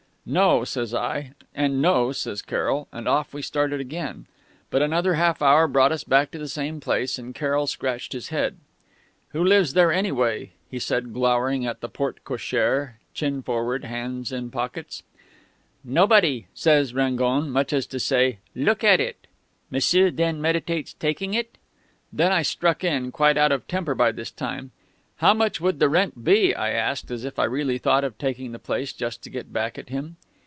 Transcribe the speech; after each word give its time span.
"'No,' 0.23 0.63
says 0.65 0.93
I, 0.93 1.31
and 1.55 1.81
'No,' 1.81 2.11
says 2.11 2.43
Carroll... 2.43 2.87
and 2.91 3.07
off 3.07 3.33
we 3.33 3.41
started 3.41 3.81
again.... 3.81 4.27
"But 4.69 4.83
another 4.83 5.15
half 5.15 5.41
hour 5.41 5.67
brought 5.67 5.91
us 5.91 6.03
back 6.03 6.29
to 6.29 6.37
the 6.37 6.47
same 6.47 6.79
place, 6.79 7.17
and 7.17 7.33
Carroll 7.33 7.65
scratched 7.65 8.13
his 8.13 8.27
head. 8.29 8.57
"'Who 9.29 9.43
lives 9.43 9.73
there, 9.73 9.91
anyway?' 9.91 10.51
he 10.69 10.77
said, 10.77 11.11
glowering 11.11 11.65
at 11.65 11.81
the 11.81 11.89
porte 11.89 12.23
cochère, 12.23 12.93
chin 13.15 13.41
forward, 13.41 13.83
hands 13.83 14.31
in 14.31 14.51
pockets. 14.51 15.01
"'Nobody,' 15.83 16.45
says 16.53 16.93
Rangon, 16.93 17.45
as 17.45 17.49
much 17.49 17.73
as 17.73 17.87
to 17.87 17.99
say 17.99 18.37
'look 18.55 18.83
at 18.83 18.99
it!' 18.99 19.25
'M'sieu 19.71 20.11
then 20.11 20.39
meditates 20.39 20.93
taking 20.93 21.33
it?'... 21.33 21.57
"Then 22.13 22.31
I 22.31 22.43
struck 22.43 22.83
in, 22.83 23.11
quite 23.11 23.37
out 23.37 23.51
of 23.51 23.67
temper 23.67 23.95
by 23.95 24.11
this 24.11 24.29
time. 24.29 24.69
"'How 25.17 25.35
much 25.35 25.61
would 25.61 25.77
the 25.77 25.87
rent 25.87 26.23
be?' 26.23 26.55
I 26.55 26.71
asked, 26.71 27.11
as 27.11 27.25
if 27.25 27.37
I 27.37 27.43
really 27.43 27.77
thought 27.77 28.03
of 28.03 28.17
taking 28.17 28.53
the 28.53 28.59
place 28.59 28.91
just 28.91 29.21
to 29.21 29.29
get 29.29 29.53
back 29.53 29.77
at 29.77 29.89
him. 29.89 30.15